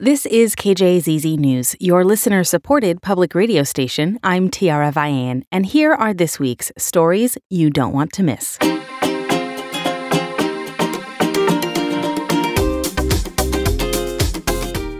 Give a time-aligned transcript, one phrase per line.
[0.00, 4.20] This is KJZZ News, your listener supported public radio station.
[4.22, 8.58] I'm Tiara Vian, and here are this week's stories you don't want to miss.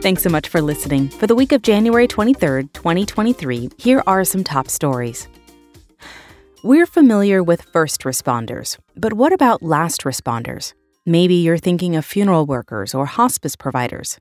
[0.02, 1.10] Thanks so much for listening.
[1.10, 5.28] For the week of January 23rd, 2023, here are some top stories.
[6.64, 10.74] We're familiar with first responders, but what about last responders?
[11.08, 14.18] Maybe you're thinking of funeral workers or hospice providers.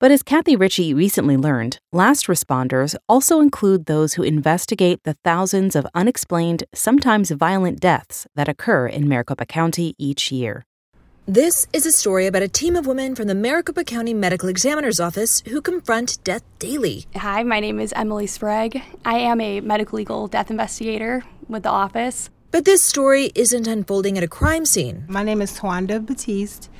[0.00, 5.76] But as Kathy Ritchie recently learned, last responders also include those who investigate the thousands
[5.76, 10.66] of unexplained, sometimes violent deaths that occur in Maricopa County each year.
[11.24, 14.98] This is a story about a team of women from the Maricopa County Medical Examiner's
[14.98, 17.06] Office who confront death daily.
[17.14, 18.82] Hi, my name is Emily Sprague.
[19.04, 22.28] I am a medical legal death investigator with the office.
[22.54, 25.06] But this story isn't unfolding at a crime scene.
[25.08, 26.70] My name is Tawanda Batiste.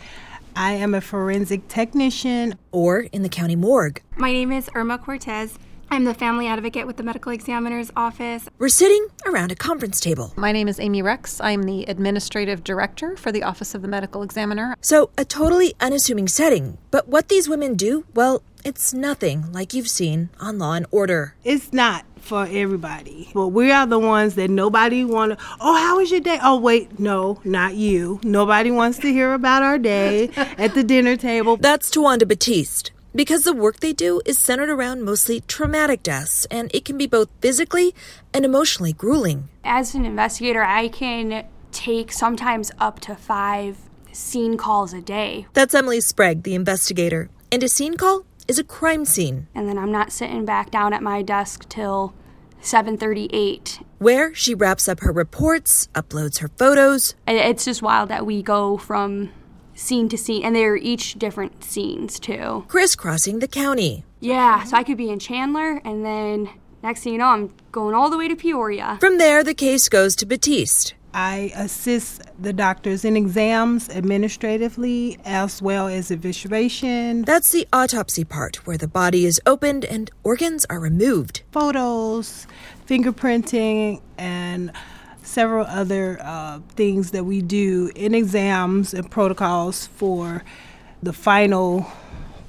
[0.54, 2.54] I am a forensic technician.
[2.70, 4.00] Or in the county morgue.
[4.16, 5.58] My name is Irma Cortez.
[5.90, 8.46] I'm the family advocate with the medical examiner's office.
[8.60, 10.32] We're sitting around a conference table.
[10.36, 11.40] My name is Amy Rex.
[11.40, 14.76] I am the administrative director for the Office of the Medical Examiner.
[14.80, 16.78] So, a totally unassuming setting.
[16.92, 21.34] But what these women do, well, it's nothing like you've seen on Law and Order.
[21.42, 23.28] It's not for everybody.
[23.34, 26.38] But we are the ones that nobody want to, oh, how was your day?
[26.42, 28.18] Oh, wait, no, not you.
[28.24, 31.56] Nobody wants to hear about our day at the dinner table.
[31.56, 32.90] That's Tawanda Batiste.
[33.14, 37.06] Because the work they do is centered around mostly traumatic deaths, and it can be
[37.06, 37.94] both physically
[38.32, 39.48] and emotionally grueling.
[39.62, 43.76] As an investigator, I can take sometimes up to five
[44.10, 45.46] scene calls a day.
[45.52, 47.30] That's Emily Sprague, the investigator.
[47.52, 49.48] And a scene call is a crime scene.
[49.54, 52.14] And then I'm not sitting back down at my desk till
[52.60, 57.14] 7:38 where she wraps up her reports, uploads her photos.
[57.26, 59.30] It's just wild that we go from
[59.74, 62.64] scene to scene and they're each different scenes too.
[62.68, 64.04] Crisscrossing the county.
[64.20, 66.48] Yeah, so I could be in Chandler and then
[66.82, 68.98] next thing you know I'm going all the way to Peoria.
[69.00, 70.94] From there the case goes to Batiste.
[71.14, 77.24] I assist the doctors in exams administratively as well as evisceration.
[77.24, 81.42] That's the autopsy part where the body is opened and organs are removed.
[81.52, 82.48] Photos,
[82.88, 84.72] fingerprinting, and
[85.22, 90.42] several other uh, things that we do in exams and protocols for
[91.00, 91.86] the final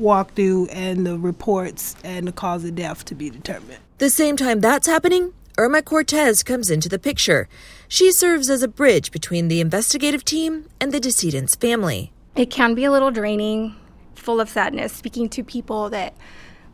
[0.02, 3.80] walkthrough and the reports and the cause of death to be determined.
[4.00, 7.48] The same time that's happening, Irma Cortez comes into the picture.
[7.88, 12.12] She serves as a bridge between the investigative team and the decedent's family.
[12.36, 13.74] It can be a little draining,
[14.16, 16.14] full of sadness, speaking to people that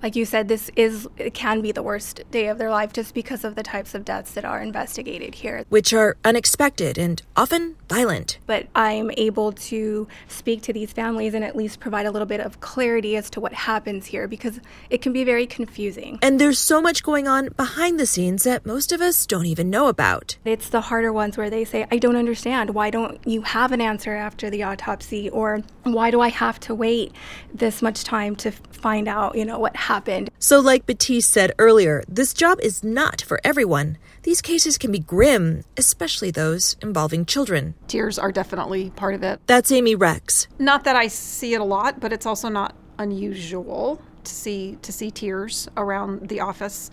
[0.01, 3.13] like you said, this is it can be the worst day of their life just
[3.13, 7.75] because of the types of deaths that are investigated here, which are unexpected and often
[7.87, 8.39] violent.
[8.47, 12.39] But I'm able to speak to these families and at least provide a little bit
[12.39, 16.17] of clarity as to what happens here because it can be very confusing.
[16.21, 19.69] And there's so much going on behind the scenes that most of us don't even
[19.69, 20.37] know about.
[20.45, 22.71] It's the harder ones where they say, "I don't understand.
[22.71, 26.73] Why don't you have an answer after the autopsy?" or "Why do I have to
[26.73, 27.11] wait
[27.53, 30.31] this much time to find out, you know, what happened?" Happened.
[30.39, 33.97] So, like Batiste said earlier, this job is not for everyone.
[34.23, 37.75] These cases can be grim, especially those involving children.
[37.87, 39.41] Tears are definitely part of it.
[39.47, 40.47] That's Amy Rex.
[40.59, 44.91] Not that I see it a lot, but it's also not unusual to see to
[44.93, 46.91] see tears around the office.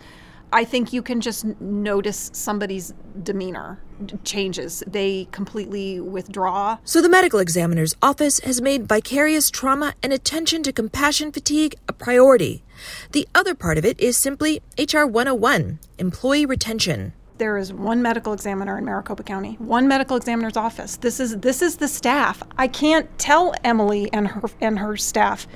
[0.50, 3.78] I think you can just notice somebody's demeanor
[4.24, 4.82] changes.
[4.86, 6.78] They completely withdraw.
[6.84, 11.92] So, the medical examiner's office has made vicarious trauma and attention to compassion fatigue a
[11.92, 12.64] priority.
[13.12, 18.32] The other part of it is simply HR 101 employee retention there is one medical
[18.32, 20.96] examiner in Maricopa County, one medical examiner's office.
[20.96, 22.42] This is this is the staff.
[22.58, 25.46] I can't tell Emily and her and her staff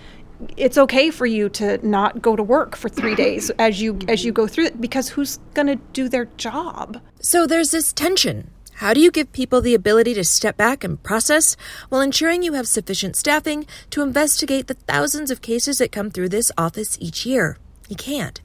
[0.56, 4.24] it's okay for you to not go to work for three days as you as
[4.24, 8.50] you go through it because who's going to do their job so there's this tension
[8.74, 11.56] how do you give people the ability to step back and process
[11.88, 16.28] while ensuring you have sufficient staffing to investigate the thousands of cases that come through
[16.28, 17.58] this office each year
[17.88, 18.40] you can't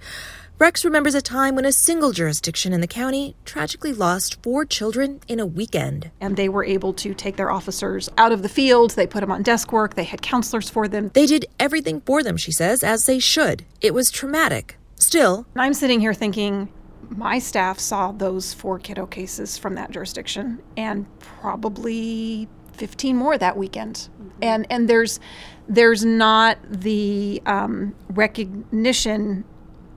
[0.59, 5.21] Rex remembers a time when a single jurisdiction in the county tragically lost four children
[5.27, 6.09] in a weekend.
[6.19, 8.89] And they were able to take their officers out of the field.
[8.91, 9.94] They put them on desk work.
[9.94, 11.12] They had counselors for them.
[11.13, 13.65] They did everything for them, she says, as they should.
[13.81, 14.79] It was traumatic.
[14.95, 16.69] Still, I'm sitting here thinking,
[17.09, 23.57] my staff saw those four kiddo cases from that jurisdiction and probably 15 more that
[23.57, 24.09] weekend.
[24.42, 25.19] And and there's
[25.68, 29.45] there's not the um, recognition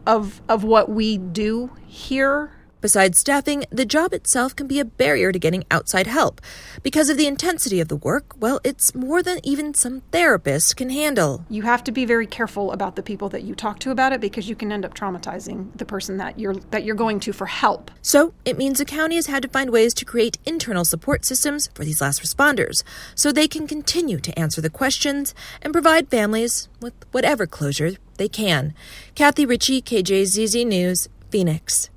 [0.07, 5.33] of of what we do here Besides staffing, the job itself can be a barrier
[5.33, 6.41] to getting outside help.
[6.83, 10.89] Because of the intensity of the work, well, it's more than even some therapists can
[10.89, 11.45] handle.
[11.51, 14.21] You have to be very careful about the people that you talk to about it
[14.21, 17.47] because you can end up traumatizing the person that you're that you're going to for
[17.47, 17.91] help.
[18.01, 21.69] So, it means the county has had to find ways to create internal support systems
[21.75, 22.83] for these last responders
[23.15, 28.29] so they can continue to answer the questions and provide families with whatever closure they
[28.29, 28.75] can.
[29.15, 31.91] Kathy Ritchie, KJZZ News, Phoenix.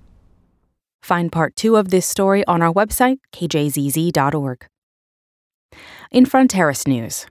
[1.03, 4.65] Find part two of this story on our website, kjzz.org.
[6.11, 7.27] In Fronteras News,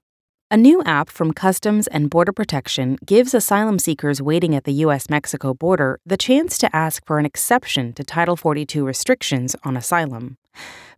[0.50, 5.08] a new app from Customs and Border Protection gives asylum seekers waiting at the U.S.
[5.08, 10.36] Mexico border the chance to ask for an exception to Title 42 restrictions on asylum.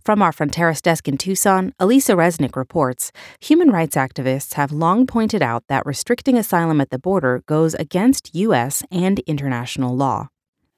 [0.05, 5.43] From our Fronteras desk in Tucson, Alisa Reznick reports human rights activists have long pointed
[5.43, 8.83] out that restricting asylum at the border goes against U.S.
[8.91, 10.31] and international law.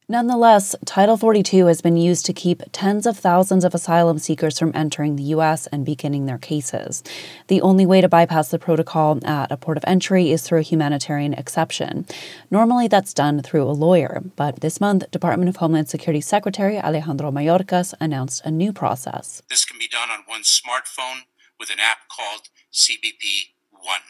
[0.09, 4.71] Nonetheless, Title 42 has been used to keep tens of thousands of asylum seekers from
[4.73, 5.67] entering the U.S.
[5.67, 7.03] and beginning their cases.
[7.49, 10.63] The only way to bypass the protocol at a port of entry is through a
[10.63, 12.07] humanitarian exception.
[12.53, 17.33] Normally, that's done through a lawyer, but this month, Department of Homeland Security Secretary Alejandro
[17.33, 19.43] Mayorkas announced a new process.
[19.51, 21.23] This can be done on one smartphone
[21.59, 22.43] with an app called
[22.73, 24.07] CBP One.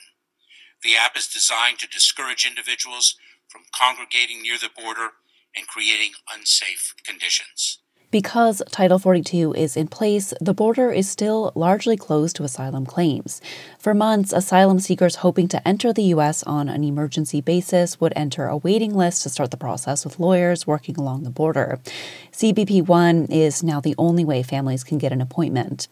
[0.82, 3.16] The app is designed to discourage individuals
[3.48, 5.12] from congregating near the border
[5.56, 7.78] and creating unsafe conditions.
[8.12, 13.40] Because Title 42 is in place, the border is still largely closed to asylum claims.
[13.80, 16.44] For months, asylum seekers hoping to enter the U.S.
[16.44, 20.68] on an emergency basis would enter a waiting list to start the process with lawyers
[20.68, 21.80] working along the border.
[22.30, 25.88] CBP 1 is now the only way families can get an appointment.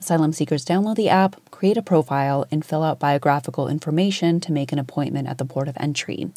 [0.00, 4.70] Asylum seekers download the app, create a profile, and fill out biographical information to make
[4.70, 6.30] an appointment at the port of entry.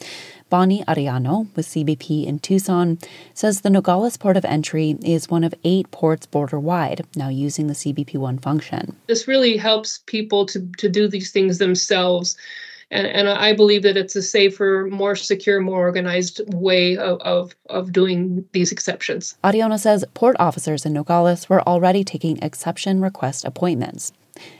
[0.52, 3.00] Bonnie Ariano with CBP in Tucson
[3.34, 7.68] says the Nogales port of entry is one of eight ports border wide now using
[7.68, 8.98] the CBP One function.
[9.08, 12.36] This really helps people to, to do these things themselves.
[12.92, 17.56] And, and I believe that it's a safer, more secure, more organized way of, of,
[17.70, 19.36] of doing these exceptions.
[19.46, 24.12] Ariano says port officers in Nogales were already taking exception request appointments.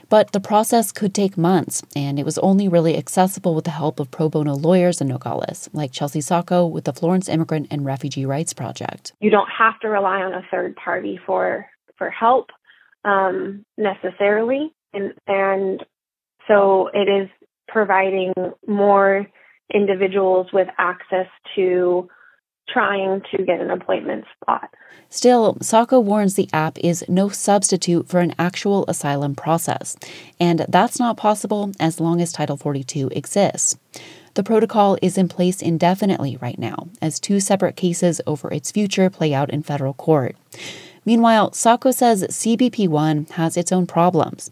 [0.08, 3.98] But the process could take months, and it was only really accessible with the help
[3.98, 8.26] of pro bono lawyers in Nogales, like Chelsea Sacco with the Florence Immigrant and Refugee
[8.26, 9.12] Rights Project.
[9.20, 12.50] You don't have to rely on a third party for for help
[13.04, 15.84] um, necessarily, and and
[16.48, 17.28] so it is
[17.68, 18.32] providing
[18.66, 19.26] more
[19.72, 21.26] individuals with access
[21.56, 22.08] to
[22.68, 24.70] trying to get an appointment spot.
[25.08, 29.96] Still, Sacco warns the app is no substitute for an actual asylum process,
[30.40, 33.76] and that's not possible as long as Title 42 exists.
[34.34, 39.10] The protocol is in place indefinitely right now, as two separate cases over its future
[39.10, 40.36] play out in federal court.
[41.04, 44.50] Meanwhile, Sacco says CBP 1 has its own problems.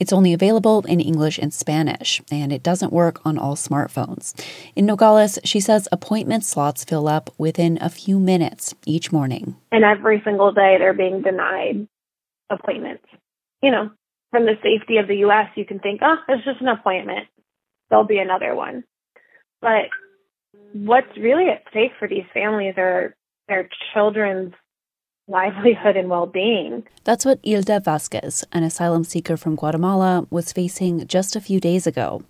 [0.00, 4.32] It's only available in English and Spanish, and it doesn't work on all smartphones.
[4.74, 9.56] In Nogales, she says appointment slots fill up within a few minutes each morning.
[9.70, 11.86] And every single day they're being denied
[12.48, 13.04] appointments.
[13.62, 13.90] You know,
[14.30, 17.28] from the safety of the U.S., you can think, oh, it's just an appointment.
[17.90, 18.84] There'll be another one.
[19.60, 19.90] But
[20.72, 23.14] what's really at stake for these families are
[23.48, 24.54] their children's
[25.30, 26.84] livelihood and well being.
[27.04, 31.86] That's what Hilda Vasquez, an asylum seeker from Guatemala, was facing just a few days
[31.86, 32.22] ago.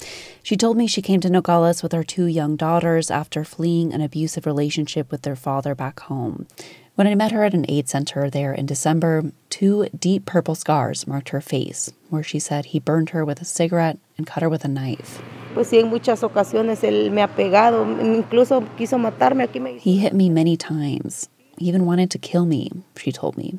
[0.43, 4.01] She told me she came to Nogales with her two young daughters after fleeing an
[4.01, 6.47] abusive relationship with their father back home.
[6.95, 11.07] When I met her at an aid center there in December, two deep purple scars
[11.07, 14.51] marked her face, where she said he burned her with a cigarette and cut her
[14.51, 15.23] with a knife.
[15.55, 19.45] Pues sí, en muchas ocasiones él me ha pegado, incluso quiso matarme.
[19.45, 19.79] Aquí me...
[19.79, 21.31] He hit me many times
[21.61, 23.59] even wanted to kill me, she told me.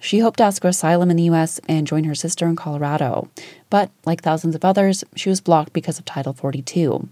[0.00, 3.30] She hoped to ask for asylum in the US and join her sister in Colorado,
[3.70, 7.08] but like thousands of others, she was blocked because of Title 42.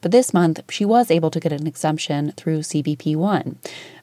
[0.00, 3.58] But this month, she was able to get an exemption through CBP 1.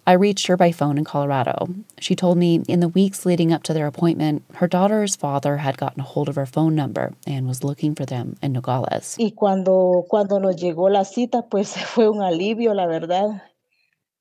[0.05, 1.69] I reached her by phone in Colorado.
[1.99, 5.77] She told me in the weeks leading up to their appointment, her daughter's father had
[5.77, 9.17] gotten a hold of her phone number and was looking for them in Nogales.
[9.19, 13.41] Y cuando, cuando nos llegó la cita, pues fue un alivio, la verdad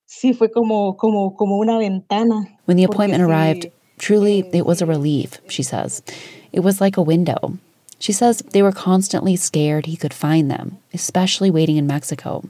[0.08, 2.46] sí fue como, como, como una ventana.
[2.64, 6.02] When the appointment arrived, truly it was a relief, she says.
[6.52, 7.58] It was like a window.
[7.98, 12.44] She says they were constantly scared he could find them, especially waiting in Mexico.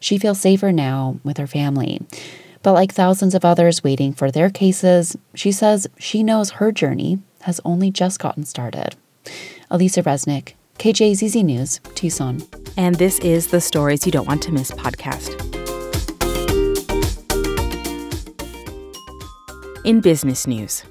[0.00, 2.00] She feels safer now with her family.
[2.62, 7.18] But like thousands of others waiting for their cases, she says she knows her journey
[7.42, 8.96] has only just gotten started.
[9.70, 12.42] Alisa Reznick, KJZZ News, Tucson.
[12.76, 15.45] And this is the Stories You Don't Want to Miss podcast.
[19.86, 20.82] In business news,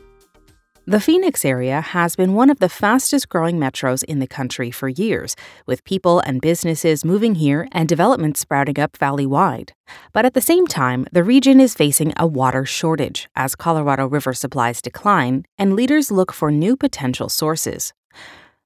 [0.85, 4.87] the Phoenix area has been one of the fastest growing metros in the country for
[4.87, 5.35] years,
[5.65, 9.73] with people and businesses moving here and development sprouting up valley wide.
[10.13, 14.33] But at the same time, the region is facing a water shortage as Colorado River
[14.33, 17.91] supplies decline and leaders look for new potential sources.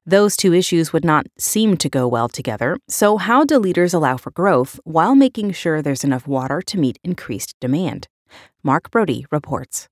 [0.05, 4.17] Those two issues would not seem to go well together, so how do leaders allow
[4.17, 8.07] for growth while making sure there's enough water to meet increased demand?
[8.61, 9.89] Mark Brodie reports.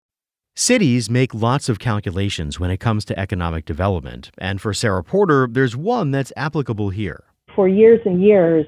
[0.59, 5.47] Cities make lots of calculations when it comes to economic development, and for Sarah Porter,
[5.47, 7.25] there's one that's applicable here.
[7.55, 8.65] For years and years,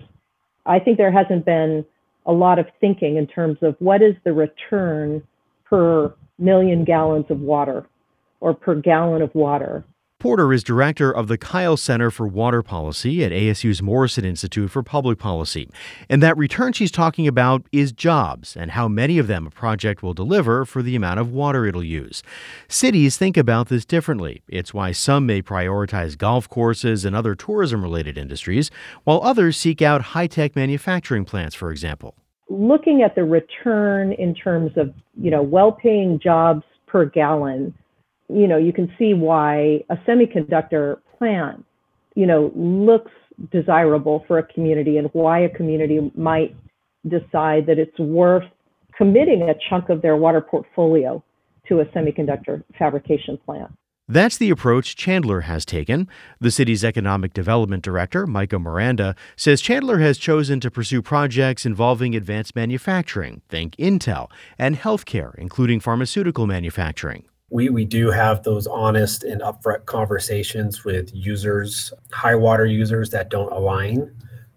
[0.67, 1.83] I think there hasn't been
[2.27, 5.23] a lot of thinking in terms of what is the return
[5.67, 7.87] per million gallons of water
[8.39, 9.83] or per gallon of water.
[10.19, 14.83] Porter is director of the Kyl Center for Water Policy at ASU's Morrison Institute for
[14.83, 15.69] Public Policy.
[16.09, 20.03] And that return she's talking about is jobs and how many of them a project
[20.03, 22.21] will deliver for the amount of water it'll use.
[22.67, 24.41] Cities think about this differently.
[24.49, 28.69] It's why some may prioritize golf courses and other tourism related industries,
[29.05, 32.15] while others seek out high tech manufacturing plants, for example.
[32.49, 37.73] Looking at the return in terms of, you know, well paying jobs per gallon
[38.29, 41.65] you know, you can see why a semiconductor plant,
[42.15, 43.11] you know, looks
[43.51, 46.55] desirable for a community and why a community might
[47.07, 48.43] decide that it's worth
[48.95, 51.23] committing a chunk of their water portfolio
[51.67, 53.71] to a semiconductor fabrication plant.
[54.07, 56.07] That's the approach Chandler has taken.
[56.39, 62.15] The city's economic development director, Micah Miranda, says Chandler has chosen to pursue projects involving
[62.15, 69.23] advanced manufacturing, think Intel, and healthcare, including pharmaceutical manufacturing we, we do have those honest
[69.23, 74.11] and upfront conversations with users, high water users that don't align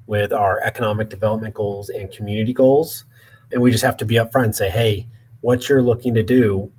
[0.06, 3.04] with our economic development goals and community goals.
[3.50, 5.08] And we just have to be upfront and say, hey,
[5.40, 6.70] what you're looking to do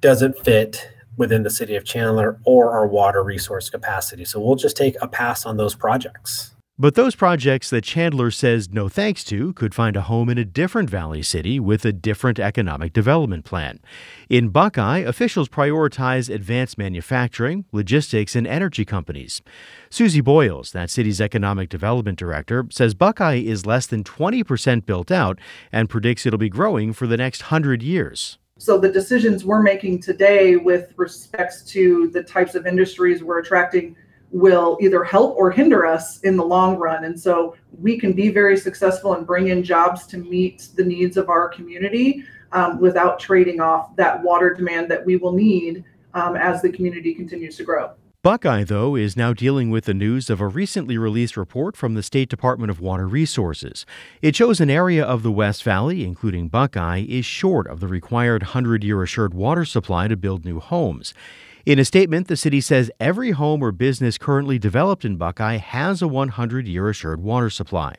[0.00, 0.86] doesn't fit
[1.16, 4.24] within the city of Chandler or our water resource capacity.
[4.24, 6.54] So we'll just take a pass on those projects.
[6.80, 10.44] But those projects that Chandler says no thanks to could find a home in a
[10.44, 13.80] different Valley city with a different economic development plan.
[14.28, 19.42] In Buckeye, officials prioritize advanced manufacturing, logistics, and energy companies.
[19.90, 25.40] Susie Boyles, that city's economic development director, says Buckeye is less than 20% built out
[25.72, 28.38] and predicts it'll be growing for the next 100 years.
[28.56, 33.96] So the decisions we're making today with respects to the types of industries we're attracting
[34.30, 37.04] will either help or hinder us in the long run.
[37.04, 41.16] And so we can be very successful and bring in jobs to meet the needs
[41.16, 46.36] of our community um, without trading off that water demand that we will need um,
[46.36, 47.92] as the community continues to grow.
[48.24, 52.02] Buckeye, though, is now dealing with the news of a recently released report from the
[52.02, 53.86] State Department of Water Resources.
[54.20, 58.42] It shows an area of the West Valley, including Buckeye, is short of the required
[58.42, 61.14] 100 year assured water supply to build new homes.
[61.68, 66.00] In a statement, the city says every home or business currently developed in Buckeye has
[66.00, 67.96] a 100 year assured water supply.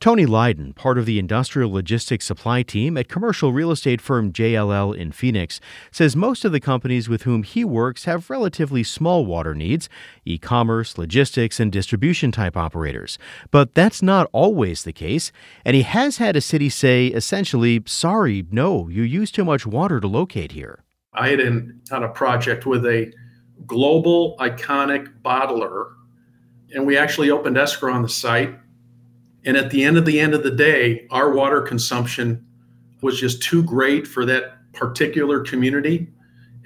[0.00, 4.94] Tony Lydon, part of the industrial logistics supply team at commercial real estate firm JLL
[4.94, 5.62] in Phoenix,
[5.92, 9.88] says most of the companies with whom he works have relatively small water needs
[10.26, 13.16] e commerce, logistics, and distribution type operators.
[13.50, 15.32] But that's not always the case,
[15.64, 20.00] and he has had a city say essentially, sorry, no, you use too much water
[20.00, 20.83] to locate here.
[21.14, 23.12] I had in, on a project with a
[23.66, 25.92] global iconic bottler,
[26.74, 28.54] and we actually opened escrow on the site.
[29.44, 32.44] And at the end of the end of the day, our water consumption
[33.02, 36.08] was just too great for that particular community.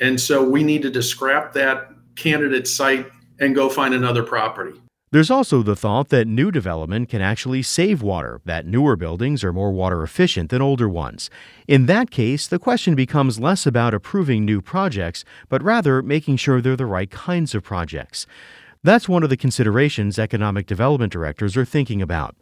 [0.00, 4.81] And so we needed to scrap that candidate site and go find another property.
[5.11, 9.55] There's also the thought that new development can actually save water, that newer buildings are
[9.55, 11.31] more water efficient than older ones.
[11.67, 16.61] In that case, the question becomes less about approving new projects, but rather making sure
[16.61, 18.27] they're the right kinds of projects.
[18.83, 22.37] That's one of the considerations economic development directors are thinking about.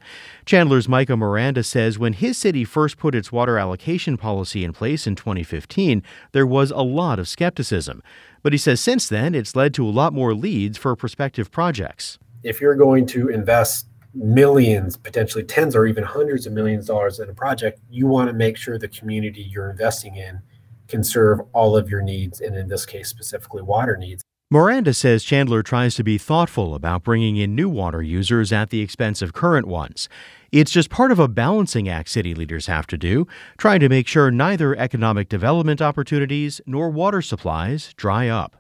[0.45, 5.07] Chandler's Micah Miranda says when his city first put its water allocation policy in place
[5.07, 8.03] in 2015, there was a lot of skepticism.
[8.43, 12.19] But he says since then, it's led to a lot more leads for prospective projects
[12.43, 17.21] if you're going to invest millions, potentially tens or even hundreds of millions of dollars
[17.21, 20.41] in a project, you want to make sure the community you're investing in
[20.89, 24.23] can serve all of your needs, and in this case, specifically water needs.
[24.49, 28.81] Miranda says Chandler tries to be thoughtful about bringing in new water users at the
[28.81, 30.09] expense of current ones.
[30.53, 33.27] It's just part of a balancing act city leaders have to do,
[33.59, 38.57] trying to make sure neither economic development opportunities nor water supplies dry up.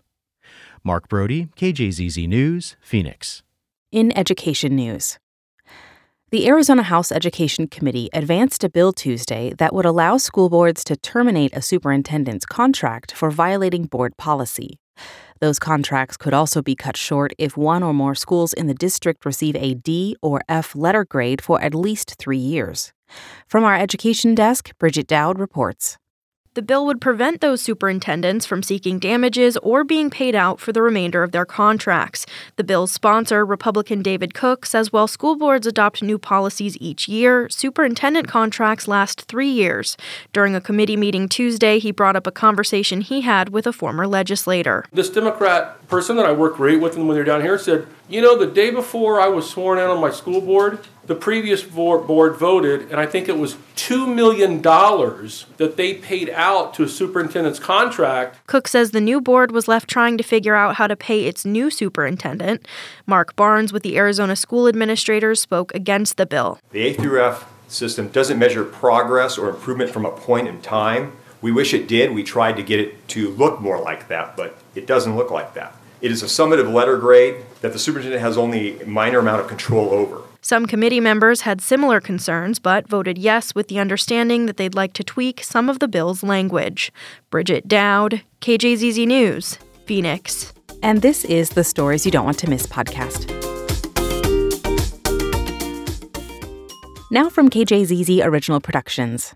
[0.82, 3.44] Mark Brodie, KJZZ News, Phoenix.
[3.96, 5.18] In education news,
[6.30, 10.98] The Arizona House Education Committee advanced a bill Tuesday that would allow school boards to
[10.98, 14.78] terminate a superintendent's contract for violating board policy.
[15.40, 19.24] Those contracts could also be cut short if one or more schools in the district
[19.24, 22.92] receive a D or F letter grade for at least three years.
[23.48, 25.96] From our education desk, Bridget Dowd reports.
[26.56, 30.80] The bill would prevent those superintendents from seeking damages or being paid out for the
[30.80, 32.24] remainder of their contracts.
[32.56, 37.46] The bill's sponsor, Republican David Cook, says while school boards adopt new policies each year,
[37.50, 39.98] superintendent contracts last three years.
[40.32, 44.06] During a committee meeting Tuesday, he brought up a conversation he had with a former
[44.06, 44.86] legislator.
[44.90, 48.38] This Democrat person that I work great with when they're down here said, You know,
[48.38, 52.82] the day before I was sworn in on my school board, the previous board voted,
[52.92, 58.46] and I think it was $2 million that they paid out to a superintendent's contract.
[58.46, 61.44] Cook says the new board was left trying to figure out how to pay its
[61.44, 62.64] new superintendent.
[63.06, 66.60] Mark Barnes with the Arizona School Administrators spoke against the bill.
[66.70, 71.12] The A through F system doesn't measure progress or improvement from a point in time.
[71.42, 72.14] We wish it did.
[72.14, 75.54] We tried to get it to look more like that, but it doesn't look like
[75.54, 75.74] that.
[76.06, 79.48] It is a summative letter grade that the superintendent has only a minor amount of
[79.48, 80.22] control over.
[80.40, 84.92] Some committee members had similar concerns, but voted yes with the understanding that they'd like
[84.92, 86.92] to tweak some of the bill's language.
[87.28, 90.52] Bridget Dowd, KJZZ News, Phoenix.
[90.80, 93.26] And this is the Stories You Don't Want to Miss podcast.
[97.10, 99.34] Now from KJZZ Original Productions.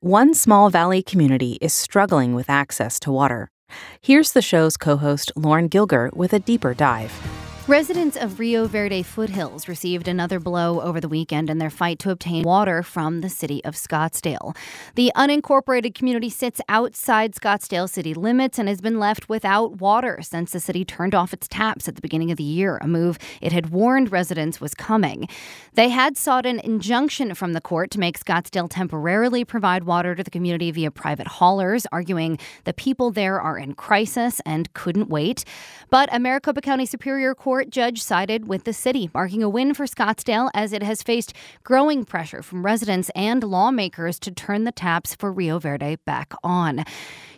[0.00, 3.51] One small valley community is struggling with access to water.
[4.00, 7.41] Here's the show's co host, Lauren Gilger, with a deeper dive.
[7.68, 12.10] Residents of Rio Verde foothills received another blow over the weekend in their fight to
[12.10, 14.56] obtain water from the city of Scottsdale.
[14.96, 20.50] The unincorporated community sits outside Scottsdale city limits and has been left without water since
[20.50, 23.52] the city turned off its taps at the beginning of the year, a move it
[23.52, 25.28] had warned residents was coming.
[25.74, 30.24] They had sought an injunction from the court to make Scottsdale temporarily provide water to
[30.24, 35.44] the community via private haulers, arguing the people there are in crisis and couldn't wait.
[35.90, 39.74] But a Maricopa County Superior Court court judge sided with the city, marking a win
[39.74, 44.72] for Scottsdale as it has faced growing pressure from residents and lawmakers to turn the
[44.72, 46.82] taps for Rio Verde back on.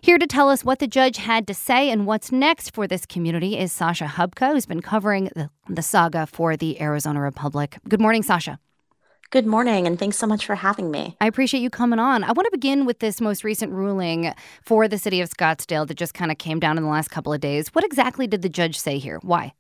[0.01, 3.07] Here to tell us what the judge had to say and what's next for this
[3.07, 7.79] community is Sasha Hupka, who's been covering the, the saga for the Arizona Republic.
[7.89, 8.61] Good morning, Sasha.
[9.31, 11.17] Good morning, and thanks so much for having me.
[11.21, 12.23] I appreciate you coming on.
[12.23, 15.97] I want to begin with this most recent ruling for the city of Scottsdale that
[15.97, 17.71] just kind of came down in the last couple of days.
[17.73, 19.19] What exactly did the judge say here?
[19.23, 19.55] Why?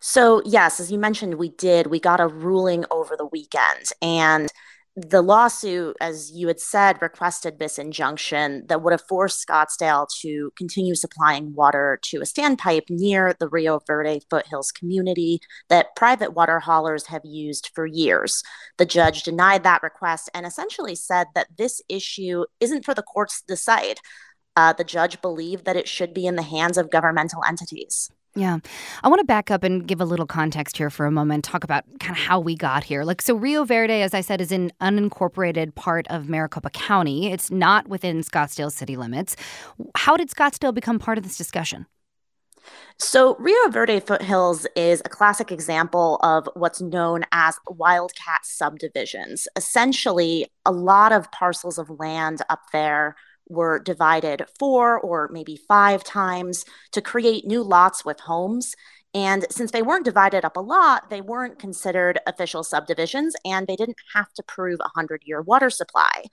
[0.00, 1.86] So, yes, as you mentioned, we did.
[1.88, 3.90] We got a ruling over the weekend.
[4.00, 4.50] And
[4.96, 10.52] the lawsuit, as you had said, requested this injunction that would have forced Scottsdale to
[10.56, 16.60] continue supplying water to a standpipe near the Rio Verde foothills community that private water
[16.60, 18.42] haulers have used for years.
[18.78, 23.40] The judge denied that request and essentially said that this issue isn't for the courts
[23.40, 23.98] to decide.
[24.56, 28.10] Uh, the judge believed that it should be in the hands of governmental entities.
[28.36, 28.58] Yeah.
[29.02, 31.64] I want to back up and give a little context here for a moment, talk
[31.64, 33.02] about kind of how we got here.
[33.02, 37.32] Like, so Rio Verde, as I said, is an unincorporated part of Maricopa County.
[37.32, 39.34] It's not within Scottsdale city limits.
[39.96, 41.86] How did Scottsdale become part of this discussion?
[42.98, 49.48] So, Rio Verde Foothills is a classic example of what's known as wildcat subdivisions.
[49.56, 53.16] Essentially, a lot of parcels of land up there
[53.50, 58.74] were divided four or maybe five times to create new lots with homes.
[59.12, 63.76] And since they weren't divided up a lot, they weren't considered official subdivisions and they
[63.76, 66.24] didn't have to prove a 100 year water supply.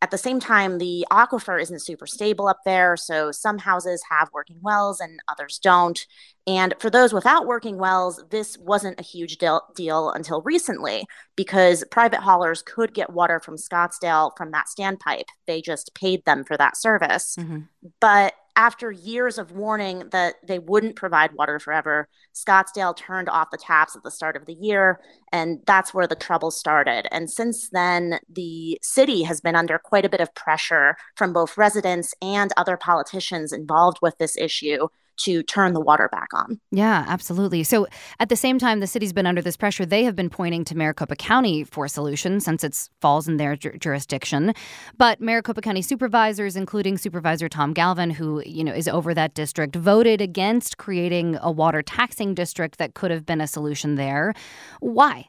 [0.00, 4.30] At the same time, the aquifer isn't super stable up there, so some houses have
[4.32, 6.06] working wells and others don't.
[6.46, 11.04] And for those without working wells, this wasn't a huge deal, deal until recently
[11.36, 15.26] because private haulers could get water from Scottsdale from that standpipe.
[15.46, 17.36] They just paid them for that service.
[17.38, 17.60] Mm-hmm.
[18.00, 23.56] But after years of warning that they wouldn't provide water forever, Scottsdale turned off the
[23.56, 24.98] taps at the start of the year,
[25.30, 27.06] and that's where the trouble started.
[27.14, 31.56] And since then, the city has been under quite a bit of pressure from both
[31.56, 34.88] residents and other politicians involved with this issue
[35.18, 36.60] to turn the water back on.
[36.70, 37.62] Yeah, absolutely.
[37.62, 37.86] So
[38.20, 39.84] at the same time, the city's been under this pressure.
[39.84, 43.56] They have been pointing to Maricopa County for a solution since it falls in their
[43.56, 44.54] ju- jurisdiction.
[44.96, 49.76] But Maricopa County supervisors, including Supervisor Tom Galvin, who you know is over that district,
[49.76, 54.34] voted against creating a water taxing district that could have been a solution there.
[54.80, 55.28] Why?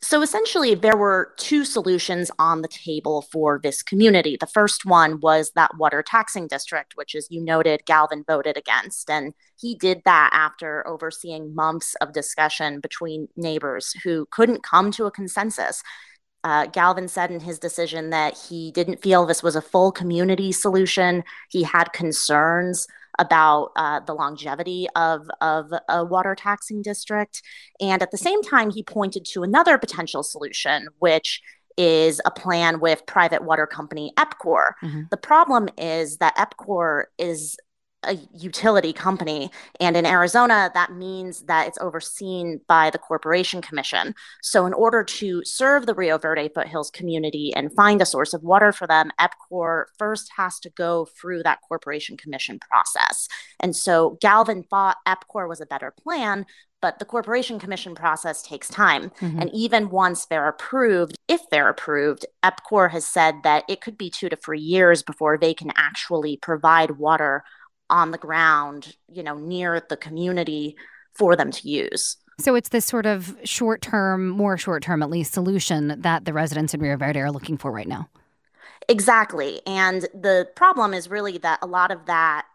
[0.00, 4.36] So essentially, there were two solutions on the table for this community.
[4.38, 9.10] The first one was that water taxing district, which, as you noted, Galvin voted against.
[9.10, 15.06] And he did that after overseeing months of discussion between neighbors who couldn't come to
[15.06, 15.82] a consensus.
[16.44, 20.52] Uh, Galvin said in his decision that he didn't feel this was a full community
[20.52, 21.24] solution.
[21.50, 22.86] He had concerns
[23.18, 27.42] about uh, the longevity of, of a water taxing district.
[27.80, 31.40] And at the same time, he pointed to another potential solution, which
[31.76, 34.72] is a plan with private water company EPCOR.
[34.82, 35.02] Mm-hmm.
[35.10, 37.56] The problem is that EPCOR is
[38.04, 39.50] a utility company.
[39.80, 44.14] And in Arizona, that means that it's overseen by the Corporation Commission.
[44.40, 48.42] So, in order to serve the Rio Verde foothills community and find a source of
[48.42, 53.28] water for them, EPCOR first has to go through that Corporation Commission process.
[53.60, 56.46] And so, Galvin thought EPCOR was a better plan.
[56.80, 59.10] But the Corporation Commission process takes time.
[59.20, 59.40] Mm-hmm.
[59.40, 64.10] And even once they're approved, if they're approved, EPCOR has said that it could be
[64.10, 67.42] two to three years before they can actually provide water
[67.90, 70.76] on the ground, you know, near the community
[71.14, 72.16] for them to use.
[72.40, 76.32] So it's this sort of short term, more short term at least, solution that the
[76.32, 78.08] residents in Rio Verde are looking for right now.
[78.88, 79.60] Exactly.
[79.66, 82.46] And the problem is really that a lot of that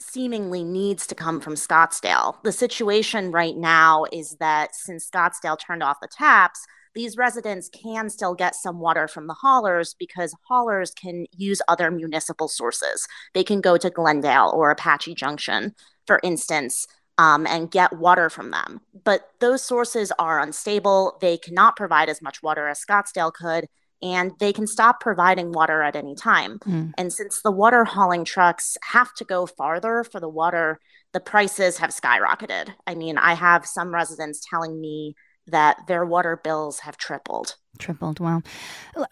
[0.00, 2.42] seemingly needs to come from Scottsdale.
[2.42, 8.10] The situation right now is that since Scottsdale turned off the taps, these residents can
[8.10, 13.06] still get some water from the haulers because haulers can use other municipal sources.
[13.34, 15.74] They can go to Glendale or Apache Junction,
[16.06, 16.86] for instance,
[17.18, 18.80] um, and get water from them.
[19.04, 21.18] But those sources are unstable.
[21.20, 23.66] They cannot provide as much water as Scottsdale could,
[24.02, 26.58] and they can stop providing water at any time.
[26.60, 26.92] Mm.
[26.98, 30.80] And since the water hauling trucks have to go farther for the water,
[31.12, 32.72] the prices have skyrocketed.
[32.86, 35.14] I mean, I have some residents telling me
[35.46, 37.56] that their water bills have tripled.
[37.78, 38.20] Tripled.
[38.20, 38.42] Wow.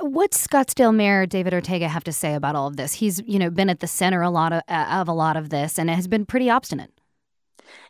[0.01, 2.95] What's Scottsdale Mayor David Ortega have to say about all of this?
[2.95, 5.51] He's, you know, been at the center a lot of, uh, of a lot of
[5.51, 6.93] this and it has been pretty obstinate.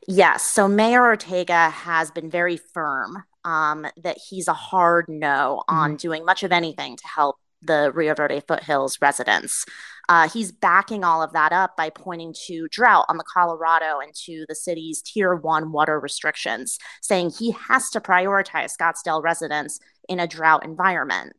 [0.06, 0.42] Yes.
[0.42, 5.96] So Mayor Ortega has been very firm um, that he's a hard no on mm-hmm.
[5.96, 9.64] doing much of anything to help the Rio Verde foothills residents.
[10.08, 14.12] Uh, he's backing all of that up by pointing to drought on the Colorado and
[14.12, 20.18] to the city's tier one water restrictions, saying he has to prioritize Scottsdale residents in
[20.18, 21.34] a drought environment.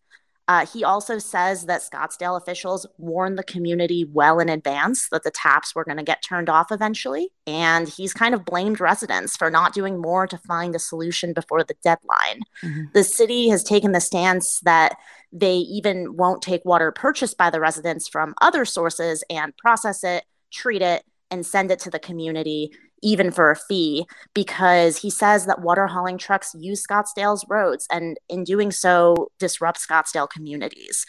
[0.47, 5.31] Uh, he also says that Scottsdale officials warned the community well in advance that the
[5.31, 7.29] taps were going to get turned off eventually.
[7.47, 11.63] And he's kind of blamed residents for not doing more to find a solution before
[11.63, 12.41] the deadline.
[12.63, 12.84] Mm-hmm.
[12.93, 14.97] The city has taken the stance that
[15.32, 20.26] they even won't take water purchased by the residents from other sources and process it,
[20.52, 25.46] treat it, and send it to the community, even for a fee, because he says
[25.46, 31.06] that water hauling trucks use Scottsdale's roads and in doing so disrupt Scottsdale communities.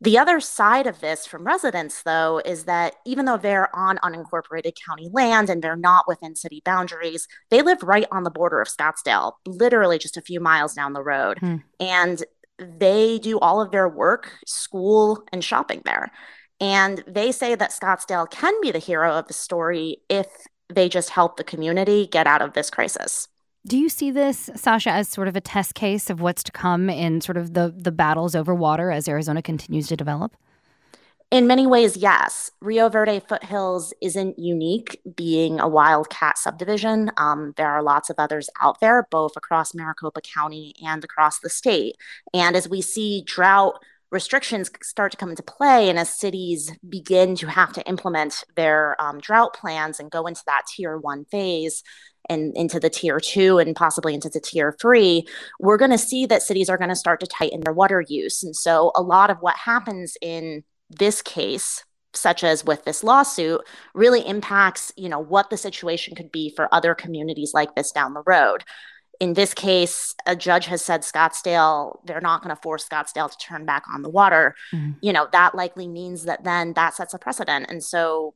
[0.00, 4.72] The other side of this from residents, though, is that even though they're on unincorporated
[4.86, 8.68] county land and they're not within city boundaries, they live right on the border of
[8.68, 11.38] Scottsdale, literally just a few miles down the road.
[11.38, 11.56] Hmm.
[11.80, 12.22] And
[12.58, 16.10] they do all of their work, school, and shopping there.
[16.60, 20.26] And they say that Scottsdale can be the hero of the story if
[20.72, 23.28] they just help the community get out of this crisis.
[23.66, 26.90] Do you see this, Sasha, as sort of a test case of what's to come
[26.90, 30.36] in sort of the, the battles over water as Arizona continues to develop?
[31.30, 32.50] In many ways, yes.
[32.60, 37.10] Rio Verde Foothills isn't unique being a wildcat subdivision.
[37.16, 41.50] Um, there are lots of others out there, both across Maricopa County and across the
[41.50, 41.96] state.
[42.32, 47.34] And as we see drought restrictions start to come into play, and as cities begin
[47.36, 51.82] to have to implement their um, drought plans and go into that tier one phase,
[52.30, 55.26] and into the tier two and possibly into the tier three,
[55.60, 58.42] we're going to see that cities are going to start to tighten their water use.
[58.42, 60.64] And so, a lot of what happens in
[60.96, 61.84] this case
[62.16, 63.60] such as with this lawsuit
[63.94, 68.14] really impacts you know what the situation could be for other communities like this down
[68.14, 68.64] the road
[69.20, 73.36] in this case a judge has said scottsdale they're not going to force scottsdale to
[73.38, 74.92] turn back on the water mm-hmm.
[75.02, 78.34] you know that likely means that then that sets a precedent and so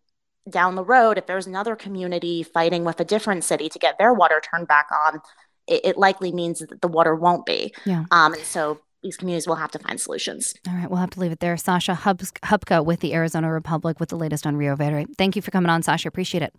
[0.50, 4.12] down the road if there's another community fighting with a different city to get their
[4.12, 5.20] water turned back on
[5.66, 8.04] it, it likely means that the water won't be yeah.
[8.10, 10.54] um, and so these communities will have to find solutions.
[10.66, 11.56] All right, we'll have to leave it there.
[11.56, 15.06] Sasha Hupka with the Arizona Republic with the latest on Rio Verde.
[15.16, 16.08] Thank you for coming on, Sasha.
[16.08, 16.54] Appreciate it.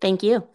[0.00, 0.46] Thank you.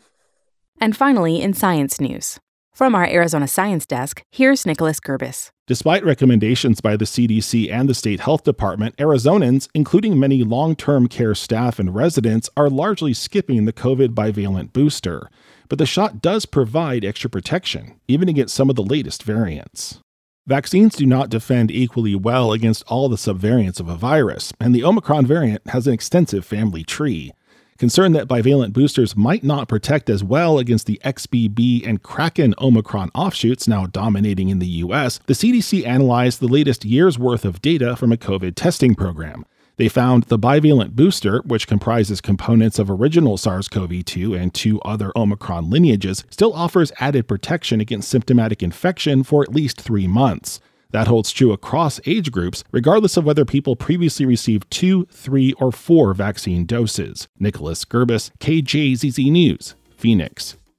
[0.80, 2.40] And finally, in science news.
[2.74, 5.52] From our Arizona Science Desk, here's Nicholas Gerbis.
[5.68, 11.08] Despite recommendations by the CDC and the state health department, Arizonans, including many long term
[11.08, 15.30] care staff and residents, are largely skipping the COVID bivalent booster.
[15.70, 20.01] But the shot does provide extra protection, even against some of the latest variants.
[20.48, 24.84] Vaccines do not defend equally well against all the subvariants of a virus, and the
[24.84, 27.32] Omicron variant has an extensive family tree.
[27.78, 33.12] Concerned that bivalent boosters might not protect as well against the XBB and Kraken Omicron
[33.14, 37.96] offshoots now dominating in the US, the CDC analyzed the latest year's worth of data
[37.96, 39.46] from a COVID testing program.
[39.82, 44.80] They found the bivalent booster, which comprises components of original SARS CoV 2 and two
[44.82, 50.60] other Omicron lineages, still offers added protection against symptomatic infection for at least three months.
[50.92, 55.72] That holds true across age groups, regardless of whether people previously received two, three, or
[55.72, 57.28] four vaccine doses.
[57.40, 60.58] Nicholas Gerbis, KJZZ News, Phoenix.